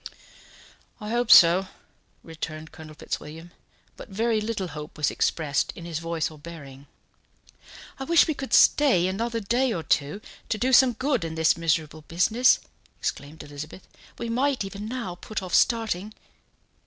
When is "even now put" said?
14.65-15.43